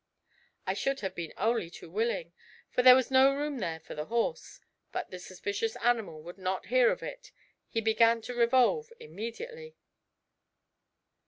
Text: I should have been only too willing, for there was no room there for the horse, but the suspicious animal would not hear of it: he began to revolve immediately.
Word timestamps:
I 0.65 0.73
should 0.73 1.01
have 1.01 1.13
been 1.13 1.31
only 1.37 1.69
too 1.69 1.87
willing, 1.87 2.33
for 2.71 2.81
there 2.81 2.95
was 2.95 3.11
no 3.11 3.35
room 3.35 3.59
there 3.59 3.79
for 3.79 3.93
the 3.93 4.05
horse, 4.05 4.59
but 4.91 5.11
the 5.11 5.19
suspicious 5.19 5.75
animal 5.75 6.23
would 6.23 6.39
not 6.39 6.65
hear 6.73 6.91
of 6.91 7.03
it: 7.03 7.31
he 7.69 7.81
began 7.81 8.19
to 8.23 8.33
revolve 8.33 8.91
immediately. 8.99 9.75